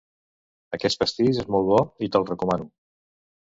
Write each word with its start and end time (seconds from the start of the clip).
Aquest 0.77 1.01
pastís 1.03 1.43
és 1.45 1.51
molt 1.57 1.69
bo, 1.69 1.79
i 2.09 2.13
te'l 2.17 2.29
recomano. 2.33 2.69